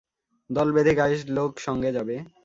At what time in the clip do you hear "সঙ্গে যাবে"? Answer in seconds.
1.65-2.15